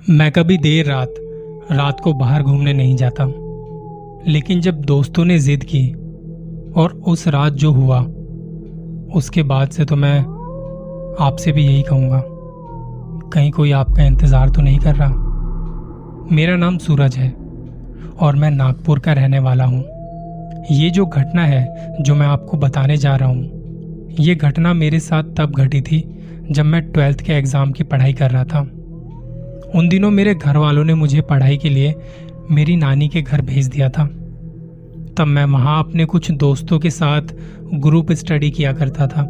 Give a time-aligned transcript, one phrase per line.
[0.00, 1.14] मैं कभी देर रात
[1.72, 3.24] रात को बाहर घूमने नहीं जाता
[4.26, 5.86] लेकिन जब दोस्तों ने जिद की
[6.72, 8.00] और उस रात जो हुआ,
[9.14, 10.18] उसके बाद से तो मैं
[11.20, 12.22] आपसे भी यही कहूँगा।
[13.30, 15.08] कहीं कोई आपका इंतज़ार तो नहीं कर रहा?
[16.32, 17.30] मेरा नाम सूरज है
[18.20, 19.82] और मैं नागपुर का रहने वाला हूँ।
[20.70, 25.34] ये जो घटना है, जो मैं आपको बताने जा रहा हूँ, ये घटना मेरे साथ
[25.36, 26.04] तब घटी थी
[26.50, 28.68] जब मैं ट्वेल्थ के एग्ज़ाम की पढ़ाई कर रहा था।
[29.74, 31.94] उन दिनों मेरे घर वालों ने मुझे पढ़ाई के लिए
[32.50, 34.04] मेरी नानी के घर भेज दिया था।
[35.18, 37.22] तब मैं वहाँ अपने कुछ दोस्तों के साथ
[37.74, 39.22] ग्रुप स्टडी किया करता था।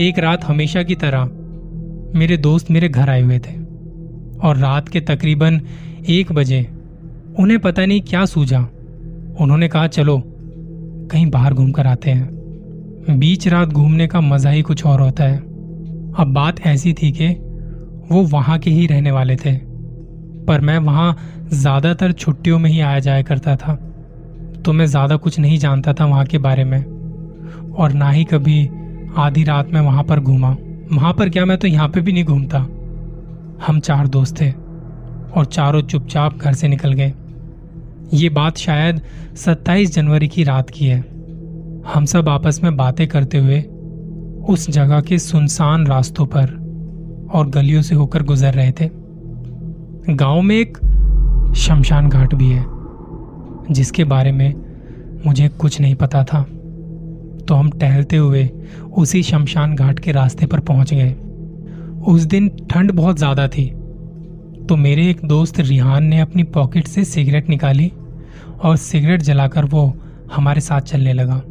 [0.00, 1.24] एक रात हमेशा की तरह
[2.18, 3.54] मेरे दोस्त मेरे घर आए हुए थे
[4.38, 5.60] और रात के तकरीबन
[6.08, 6.68] एक बजे
[7.38, 8.60] उन्हें पता नहीं क्या सूझा।
[9.40, 10.22] उन्होंने कहा, चलो,
[11.12, 15.24] कहीं बाहर घूम कर आते हैं। बीच रात घूमने का मज़ा ही कुछ और होता
[15.24, 15.38] है।
[16.18, 17.45] अब बात ऐसी थी कि
[18.10, 19.56] वो वहाँ के ही रहने वाले थे।
[20.46, 21.16] पर मैं वहाँ
[21.52, 23.74] ज़्यादातर छुट्टियों में ही आया जाया करता था।
[24.64, 26.78] तो मैं ज़्यादा कुछ नहीं जानता था वहाँ के बारे में।
[27.72, 28.66] और ना ही कभी
[29.18, 30.56] आधी रात में वहाँ पर घूमा।
[30.92, 32.58] वहाँ पर क्या मैं तो यहाँ पे भी नहीं घूमता।
[33.66, 37.12] हम चार दोस्त थे और चारों चुपचाप घर से निकल गए।
[38.14, 39.00] ये बात शायद
[39.36, 40.98] 27 जनवरी की रात की है।
[41.86, 43.60] हम सब आपस में बातें करते हुए
[44.48, 46.65] उस जगह के सुनसान रास्तों पर
[47.26, 48.88] और गलियों से होकर गुजर रहे थे।
[50.10, 50.78] गाँव में एक
[51.56, 52.64] शमशान घाट भी है,
[53.70, 54.52] जिसके बारे में
[55.26, 56.42] मुझे कुछ नहीं पता था।
[57.40, 58.48] तो हम टहलते हुए
[58.92, 61.12] उसी शमशान घाट के रास्ते पर पहुँच गए।
[62.06, 63.66] उस दिन ठंड बहुत ज़्यादा थी
[64.68, 67.90] तो मेरे एक दोस्त रिहान ने अपनी पॉकेट से सिगरेट निकाली
[68.60, 69.92] और सिगरेट जलाकर वो
[70.32, 71.42] हमारे साथ चलने लगा।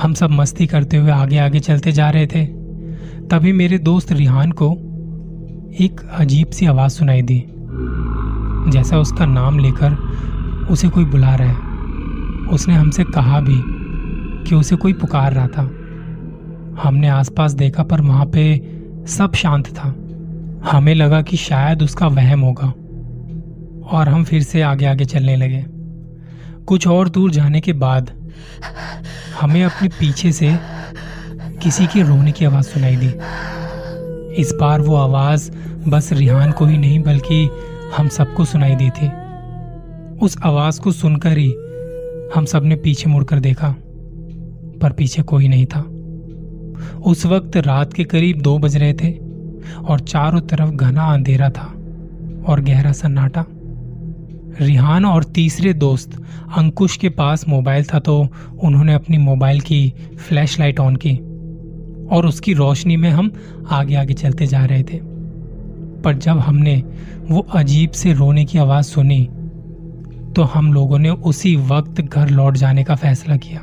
[0.00, 2.44] हम सब मस्ती करते हुए आगे आगे चलते जा रहे थे।
[3.30, 4.72] तभी मेरे दोस्त रिहान को
[5.80, 7.44] एक अजीब सी आवाज़ सुनाई दी।
[8.70, 9.92] जैसा उसका नाम लेकर
[10.70, 11.56] उसे कोई बुला रहा है।
[12.48, 13.62] उसने हमसे कहा भी
[14.44, 15.62] कि उसे कोई पुकार रहा था।
[16.82, 18.62] हमने आसपास देखा पर वहाँ पे
[19.06, 19.88] सब शांत था।
[20.70, 22.68] हमें लगा कि शायद उसका वहम होगा
[23.96, 25.64] और हम फिर से आगे आगे चलने लगे।
[26.64, 28.10] कुछ और दूर जाने के बाद
[29.40, 30.75] हमें अपने पीछे से
[31.66, 33.06] किसी के रोने की आवाज़ सुनाई दी।
[34.40, 35.50] इस बार वो आवाज़
[35.88, 37.50] बस रिहान को ही नहीं, बल्कि
[37.96, 39.08] हम सबको सुनाई दी थी।
[40.18, 41.48] उस आवाज़ को सुनकर ही
[42.34, 43.74] हम सबने पीछे मुड़कर देखा,
[44.82, 45.80] पर पीछे कोई नहीं था।
[47.00, 49.12] उस वक्त रात के करीब दो बज रहे थे,
[49.88, 51.72] और चारों तरफ़ घना अंधेरा था
[52.48, 53.44] और गहरा सन्नाटा।
[54.60, 56.22] रिहान और तीसरे दोस्त
[56.56, 58.28] अंकुश के पास मोबाइल था तो
[58.62, 59.92] उन्होंने अपनी मोबाइल की
[60.28, 61.20] फ्लैश लाइट ऑन की।
[62.12, 63.30] और उसकी रोशनी में हम
[63.70, 65.00] आगे आगे चलते जा रहे थे।
[66.02, 66.82] पर जब हमने
[67.30, 69.28] वो अजीब से रोने की आवाज़ सुनी
[70.36, 73.60] तो हम लोगों ने उसी वक्त घर लौट जाने का फैसला किया।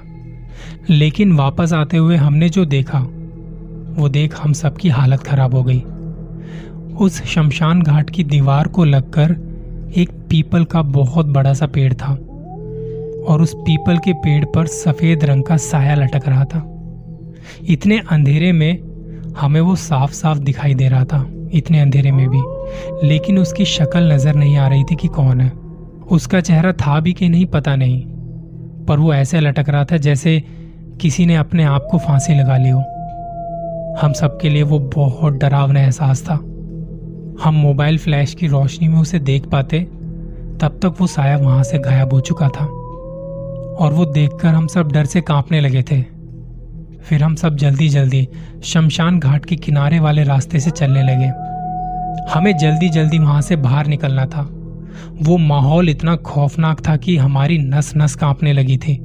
[0.89, 2.99] लेकिन वापस आते हुए हमने जो देखा,
[3.97, 5.79] वो देख हम सबकी हालत खराब हो गई।
[6.95, 9.31] उस शमशान घाट की दीवार को लगकर
[9.97, 12.13] एक पीपल का बहुत बड़ा सा पेड़ था,
[13.27, 16.72] और उस पीपल के पेड़ पर सफ़ेद रंग का साया लटक रहा था।
[17.67, 18.93] इतने अंधेरे में
[19.37, 22.41] हमें वो साफ़ साफ़ दिखाई दे रहा था, इतने अंधेरे में भी।
[23.07, 25.49] लेकिन उसकी शक्ल नज़र नहीं आ रही थी कि कौन है।
[26.11, 28.03] उसका चेहरा था भी कि नहीं, पता नहीं।
[28.85, 30.43] पर वो ऐसे लटक रहा था जैसे
[31.01, 32.79] किसी ने अपने आप को फांसी लगा ली हो।
[34.01, 36.33] हम सबके लिए वो बहुत डरावना एहसास था।
[37.43, 39.79] हम मोबाइल फ्लैश की रोशनी में उसे देख पाते,
[40.61, 42.65] तब तक वो साया वहाँ से गायब हो चुका था।
[43.73, 46.12] और वो देखकर हम सब डर से कांपने लगे थे।
[47.09, 48.27] फिर हम सब जल्दी जल्दी
[48.63, 51.27] शमशान घाट के किनारे वाले रास्ते से चलने लगे।
[52.31, 54.49] हमें जल्दी जल्दी वहाँ से बाहर निकलना था।
[55.21, 58.97] वो माहौल इतना खौफनाक था कि हमारी नस नस कांपने लगी थी।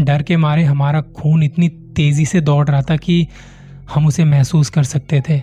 [0.00, 3.26] डर के मारे हमारा खून इतनी तेज़ी से दौड़ रहा था कि
[3.94, 5.42] हम उसे महसूस कर सकते थे।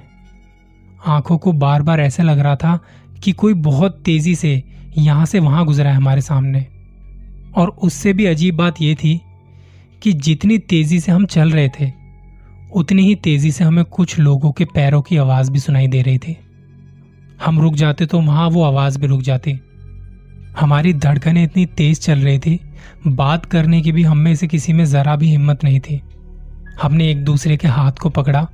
[1.08, 2.80] आँखों को बार बार ऐसा लग रहा था
[3.24, 4.64] कि कोई बहुत तेज़ी से
[4.98, 6.66] यहाँ से वहाँ गुजरा है हमारे सामने।
[7.56, 9.22] और उससे भी अजीब बात यह थी
[10.04, 11.92] कि जितनी तेज़ी से हम चल रहे थे,
[12.74, 16.18] उतनी ही तेज़ी से हमें कुछ लोगों के पैरों की आवाज़ भी सुनाई दे रही
[16.18, 16.36] थी।
[17.46, 19.60] हम रुक जाते तो वहाँ वो आवाज़ भी रुक जाती।
[20.60, 22.60] हमारी धड़कनें इतनी तेज चल रही थी,
[23.08, 26.02] बात करने की भी हम में से किसी में जरा भी हिम्मत नहीं थी।
[26.82, 28.48] हमने एक दूसरे के हाथ को पकड़ा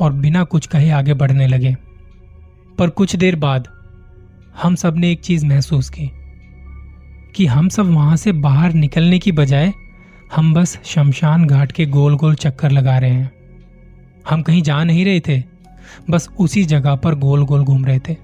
[0.00, 1.76] और बिना कुछ कहे आगे बढ़ने लगे।
[2.78, 3.68] पर कुछ देर बाद
[4.62, 6.10] हम सबने एक चीज़ महसूस की,
[7.36, 9.72] कि हम सब वहाँ से बाहर निकलने की बजाय
[10.36, 13.32] हम बस शमशान घाट के गोल गोल चक्कर लगा रहे हैं।
[14.30, 15.42] हम कहीं जा नहीं रहे थे,
[16.10, 18.16] बस उसी जगह पर गोल गोल घूम रहे थे।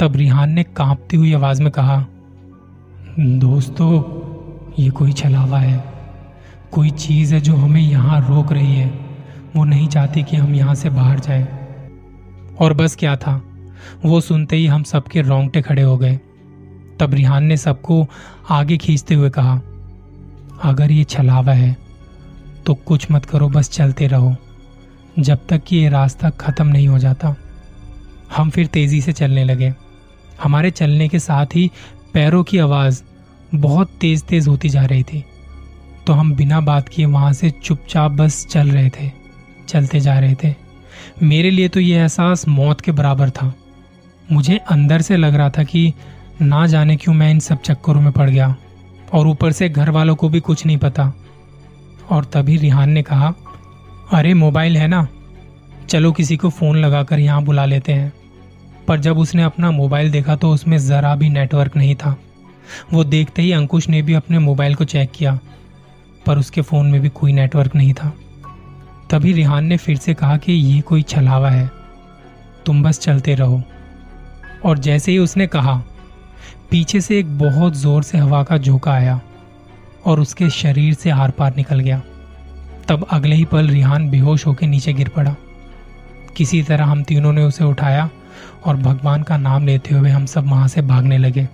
[0.00, 2.06] तब रिहान ने कांपती हुई आवाज़ में कहा,
[3.18, 4.02] दोस्तों,
[4.78, 5.84] ये कोई छलावा है।
[6.72, 9.00] कोई चीज़ है जो हमें यहाँ रोक रही है।
[9.56, 11.48] वो नहीं चाहती कि हम यहाँ से बाहर जाएँ।
[12.60, 13.42] और बस क्या था?
[14.04, 16.20] वो सुनते ही हम सबके रोंगटे खड़े हो गए।
[17.00, 18.06] तब रिहान ने सबको
[18.50, 19.60] आगे खींचते हुए कहा
[20.62, 21.76] अगर ये छलावा है
[22.66, 24.34] तो कुछ मत करो, बस चलते रहो।
[25.18, 27.34] जब तक कि ये रास्ता खत्म नहीं हो जाता,
[28.36, 29.72] हम फिर तेज़ी से चलने लगे।
[30.42, 31.70] हमारे चलने के साथ ही
[32.14, 33.02] पैरों की आवाज़
[33.54, 35.24] बहुत तेज तेज होती जा रही थी।
[36.06, 39.10] तो हम बिना बात किए वहाँ से चुपचाप बस चल रहे थे,
[39.68, 40.54] चलते जा रहे थे।
[41.22, 43.52] मेरे लिए तो यह एहसास मौत के बराबर था।
[44.32, 45.92] मुझे अंदर से लग रहा था कि
[46.40, 48.54] ना जाने क्यों मैं इन सब चक्करों में पड़ गया।
[49.12, 51.12] और ऊपर से घर वालों को भी कुछ नहीं पता।
[52.10, 53.34] और तभी रिहान ने कहा,
[54.12, 55.08] अरे, मोबाइल है ना?
[55.88, 58.12] चलो किसी को फ़ोन लगाकर यहाँ बुला लेते हैं।
[58.88, 62.16] पर जब उसने अपना मोबाइल देखा तो उसमें जरा भी नेटवर्क नहीं था।
[62.92, 65.38] वो देखते ही अंकुश ने भी अपने मोबाइल को चेक किया,
[66.26, 68.12] पर उसके फ़ोन में भी कोई नेटवर्क नहीं था।
[69.10, 71.70] तभी रिहान ने फिर से कहा कि ये कोई छलावा है,
[72.66, 73.62] तुम बस चलते रहो।
[74.64, 75.82] और जैसे ही उसने कहा
[76.72, 79.20] पीछे से एक बहुत ज़ोर से हवा का झोंका आया
[80.04, 82.00] और उसके शरीर से आर पार निकल गया।
[82.88, 85.34] तब अगले ही पल रिहान बेहोश होकर नीचे गिर पड़ा।
[86.36, 88.08] किसी तरह हम तीनों ने उसे उठाया
[88.64, 91.48] और भगवान का नाम लेते हुए हम सब वहाँ से भागने लगे।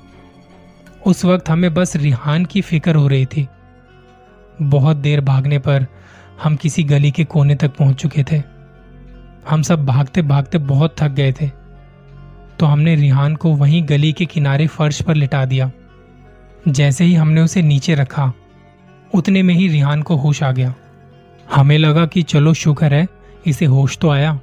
[1.06, 3.48] उस वक्त हमें बस रिहान की फ़िक्र हो रही थी।
[4.62, 5.86] बहुत देर भागने पर
[6.42, 8.42] हम किसी गली के कोने तक पहुँच चुके थे।
[9.50, 11.50] हम सब भागते भागते बहुत थक गए थे।
[12.60, 15.70] तो हमने रिहान को वहीं गली के किनारे फर्श पर लिटा दिया।
[16.69, 18.32] जैसे ही हमने उसे नीचे रखा,
[19.14, 20.75] उतने में ही रिहान को होश आ गया।
[21.55, 23.06] हमें लगा कि चलो शुक्र है,
[23.46, 24.38] इसे होश तो आया।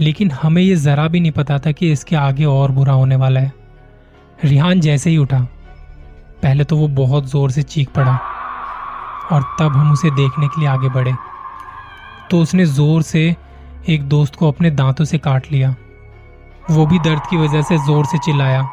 [0.00, 3.40] लेकिन हमें यह जरा भी नहीं पता था कि इसके आगे और बुरा होने वाला
[3.40, 3.52] है।
[4.44, 5.40] रिहान जैसे ही उठा,
[6.42, 8.18] पहले तो वो बहुत ज़ोर से चीख पड़ा
[9.32, 11.14] और तब हम उसे देखने के लिए आगे बढ़े।
[12.30, 13.34] तो उसने ज़ोर से
[13.88, 15.74] एक दोस्त को अपने दांतों से काट लिया।
[16.70, 18.68] वो भी दर्द की वजह से ज़ोर से चिल्लाया।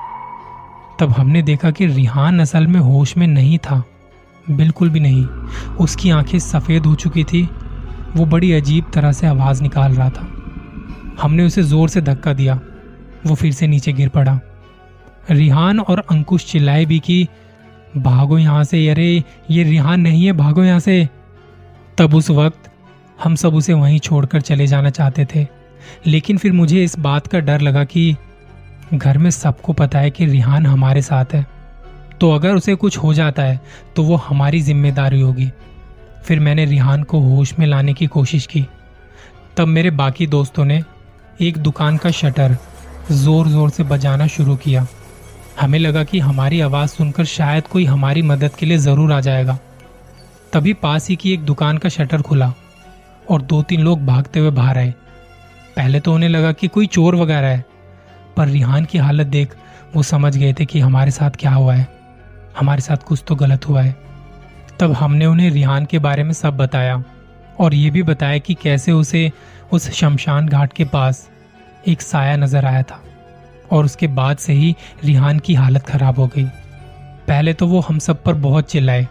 [0.99, 3.83] तब हमने देखा कि रिहान असल में होश में नहीं था।
[4.51, 5.25] बिल्कुल भी नहीं।
[5.75, 7.49] उसकी आँखें सफ़ेद हो चुकी थी।
[8.15, 10.27] वो बड़ी अजीब तरह से आवाज़ निकाल रहा था।
[11.21, 12.59] हमने उसे ज़ोर से धक्का दिया।
[13.25, 14.39] वो फिर से नीचे गिर पड़ा।
[15.31, 17.27] रिहान और अंकुश चिल्लाए भी कि,
[17.97, 21.09] भागो यहाँ से, अरे, ये रिहान नहीं है, भागो यहाँ से।
[21.97, 22.71] तब उस वक्त
[23.23, 25.62] हम सब उसे वहीं छोड़कर चले जाना चाहते थे।
[26.07, 28.15] लेकिन फिर मुझे इस बात का डर लगा कि
[28.93, 31.45] घर में सबको पता है कि रिहान हमारे साथ है।
[32.21, 33.59] तो अगर उसे कुछ हो जाता है
[33.95, 35.51] तो वो हमारी ज़िम्मेदारी होगी।
[36.25, 38.65] फिर मैंने रिहान को होश में लाने की कोशिश की।
[39.57, 40.81] तब मेरे बाकी दोस्तों ने
[41.41, 42.57] एक दुकान का शटर
[43.11, 44.85] ज़ोर ज़ोर से बजाना शुरू किया।
[45.59, 49.57] हमें लगा कि हमारी आवाज़ सुनकर शायद कोई हमारी मदद के लिए ज़रूर आ जाएगा।
[50.53, 52.53] तभी पास ही की एक दुकान का शटर खुला
[53.29, 54.93] और दो तीन लोग भागते हुए बाहर आए।
[55.75, 57.65] पहले तो उन्हें लगा कि कोई चोर वगैरह है,
[58.37, 59.55] पर रिहान की हालत देख
[59.95, 61.87] वो समझ गए थे कि हमारे साथ क्या हुआ है।
[62.57, 63.95] हमारे साथ कुछ तो गलत हुआ है।
[64.79, 67.03] तब हमने उन्हें रिहान के बारे में सब बताया,
[67.59, 69.31] और ये भी बताया कि कैसे उसे
[69.71, 71.27] उस शमशान घाट के पास
[71.87, 73.01] एक साया नज़र आया था,
[73.71, 76.45] और उसके बाद से ही रिहान की हालत खराब हो गई।
[77.27, 79.07] पहले तो वो हम सब पर बहुत चिल्लाए,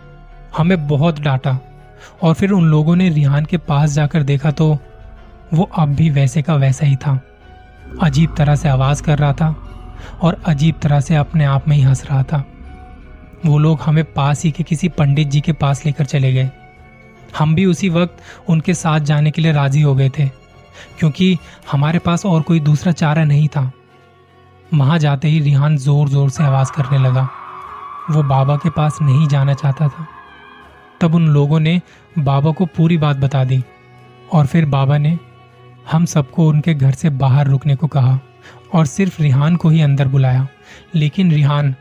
[0.56, 1.58] हमें बहुत डांटा,
[2.22, 4.78] और फिर उन लोगों ने रिहान के पास जाकर देखा तो
[5.54, 7.20] वो अब भी वैसे का वैसा ही था।
[8.02, 9.54] अजीब तरह से आवाज़ कर रहा था
[10.22, 12.44] और अजीब तरह से अपने आप में ही हंस रहा था।
[13.46, 16.50] वो लोग हमें पास ही के किसी पंडित जी के पास लेकर चले गए।
[17.38, 20.26] हम भी उसी वक्त उनके साथ जाने के लिए राज़ी हो गए थे,
[20.98, 21.36] क्योंकि
[21.72, 23.70] हमारे पास और कोई दूसरा चारा नहीं था।
[24.74, 27.28] वहाँ जाते ही रिहान ज़ोर ज़ोर से आवाज़ करने लगा।
[28.10, 30.06] वो बाबा के पास नहीं जाना चाहता था।
[31.00, 31.80] तब उन लोगों ने
[32.18, 33.62] बाबा को पूरी बात बता दी
[34.32, 35.18] और फिर बाबा ने
[35.90, 38.20] हम सबको उनके घर से बाहर रुकने को कहा
[38.74, 40.48] और सिर्फ़ रिहान को ही अंदर बुलाया।
[40.94, 41.74] लेकिन रिहान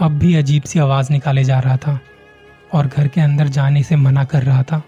[0.00, 2.00] अब भी अजीब सी आवाज़ निकाले जा रहा था
[2.72, 4.82] और घर के अंदर जाने से मना कर रहा था।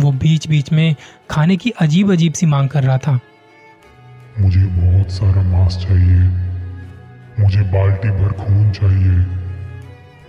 [0.00, 0.96] वो बीच बीच में
[1.30, 3.20] खाने की अजीब अजीब सी मांग कर रहा था।
[4.40, 6.18] मुझे बहुत सारा मांस चाहिए।
[7.40, 9.26] मुझे बाल्टी भर खून चाहिए।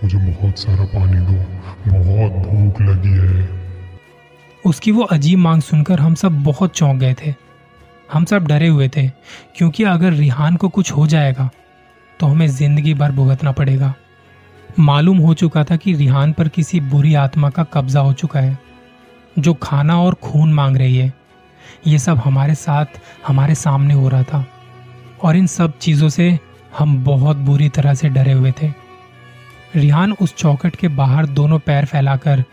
[0.04, 1.44] मुझे बहुत सारा पानी दो।
[1.98, 3.48] बहुत भूख लगी है।
[4.66, 7.47] उसकी वो अजीब मांग सुनकर हम सब बहुत चौंक गए थे।
[8.08, 9.06] हम सब डरे हुए थे,
[9.56, 11.48] क्योंकि अगर रिहान को कुछ हो जाएगा
[12.20, 13.92] तो हमें ज़िंदगी भर भुगतना पड़ेगा।
[14.78, 18.58] मालूम हो चुका था कि रिहान पर किसी बुरी आत्मा का कब्जा हो चुका है,
[19.38, 21.12] जो खाना और खून मांग रही है।
[21.86, 22.86] ये सब हमारे साथ,
[23.26, 24.44] हमारे सामने हो रहा था,
[25.22, 26.38] और इन सब चीज़ों से
[26.78, 28.72] हम बहुत बुरी तरह से डरे हुए थे।
[29.76, 32.44] रिहान उस चौकट के बाहर दोनों पैर फैलाकर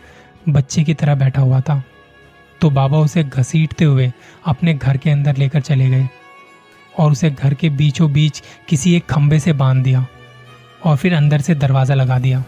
[0.48, 1.82] बच्चे की तरह बैठा हुआ था।
[2.60, 4.12] तो बाबा उसे घसीटते हुए
[4.46, 6.08] अपने घर के अंदर लेकर चले गए
[6.98, 10.06] और उसे घर के बीचों बीच किसी एक खंबे से बाँध दिया
[10.84, 12.44] और फिर अंदर से दरवाज़ा लगा दिया।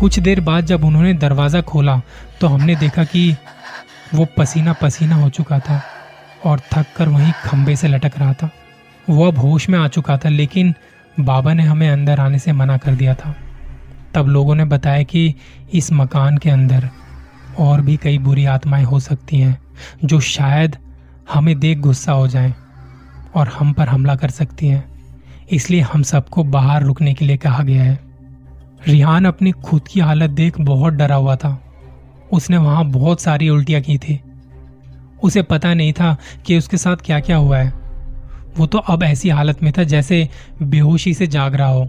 [0.00, 2.00] कुछ देर बाद जब उन्होंने दरवाज़ा खोला
[2.40, 3.36] तो हमने देखा कि
[4.14, 5.80] वो पसीना पसीना हो चुका था
[6.44, 8.50] और थक कर वहीं खंबे से लटक रहा था।
[9.10, 10.74] वो अब होश में आ चुका था, लेकिन
[11.20, 13.34] बाबा ने हमें अंदर आने से मना कर दिया था।
[14.14, 15.34] तब लोगों ने बताया कि
[15.74, 16.88] इस मकान के अंदर
[17.58, 19.58] और भी कई बुरी आत्माएँ हो सकती हैं,
[20.04, 20.76] जो शायद
[21.32, 22.54] हमें देख गुस्सा हो जाएँ
[23.34, 24.92] और हम पर हमला कर सकती हैं।
[25.50, 28.00] इसलिए हम सबको बाहर रुकने के लिए कहा गया है।
[28.88, 31.62] रिहान अपनी खुद की हालत देख बहुत डरा हुआ था।
[32.32, 34.20] उसने वहाँ बहुत सारी उल्टियाँ की थी।
[35.22, 36.16] उसे पता नहीं था
[36.46, 37.72] कि उसके साथ क्या क्या हुआ है।
[38.56, 40.28] वो तो अब ऐसी हालत में था जैसे
[40.62, 41.88] बेहोशी से जाग रहा हो।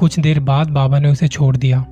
[0.00, 1.84] कुछ देर बाद बाबा ने उसे छोड़ दिया।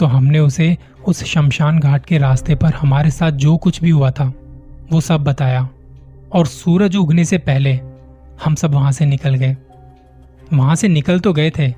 [0.00, 4.10] तो हमने उसे उस शमशान घाट के रास्ते पर हमारे साथ जो कुछ भी हुआ
[4.10, 4.32] था,
[4.92, 5.68] वो सब बताया।
[6.32, 7.80] और सूरज उगने से पहले
[8.44, 9.56] हम सब वहाँ से निकल गए।
[10.52, 11.68] वहाँ से निकल तो गए थे,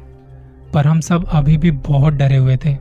[0.75, 2.75] पर हम सब अभी भी बहुत डरे हुए थे।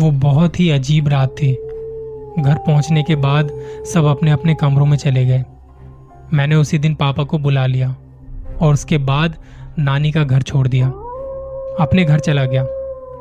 [0.00, 1.52] वो बहुत ही अजीब रात थी।
[2.38, 3.50] घर पहुँचने के बाद
[3.94, 5.44] सब अपने अपने कमरों में चले गए।
[6.32, 7.96] मैंने उसी दिन पापा को बुला लिया
[8.60, 9.36] और उसके बाद
[9.78, 10.86] नानी का घर छोड़ दिया।
[11.80, 12.64] अपने घर चला गया।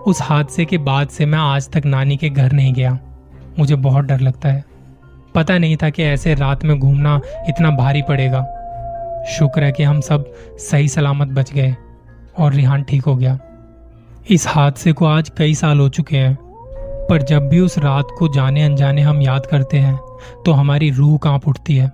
[0.08, 2.98] उस हादसे के बाद से मैं आज तक नानी के घर नहीं गया।
[3.60, 4.63] मुझे बहुत डर लगता है।
[5.36, 8.41] पता नहीं था कि ऐसे रात में घूमना इतना भारी पड़ेगा।
[9.29, 10.25] शुक्र है कि हम सब
[10.62, 11.75] सही सलामत बच गए
[12.39, 13.38] और रिहान ठीक हो गया।
[14.29, 16.38] इस हादसे को आज कई साल हो चुके हैं।
[17.10, 19.96] पर जब भी उस रात को जाने अनजाने हम याद करते हैं
[20.46, 21.91] तो हमारी रूह काँप उठती है।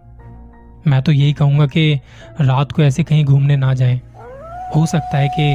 [0.88, 1.94] मैं तो यही कहूँगा कि
[2.42, 4.00] रात को ऐसे कहीं घूमने ना जाएँ।
[4.76, 5.54] हो सकता है कि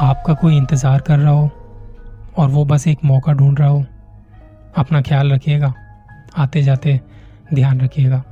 [0.00, 1.50] आपका कोई इंतज़ार कर रहा हो।
[2.38, 3.84] और वो बस एक मौका ढूंढ रहा हो।
[4.76, 5.74] अपना ख्याल रखिएगा
[6.36, 7.00] आते जाते
[7.54, 8.24] ध्यान रखिएगा।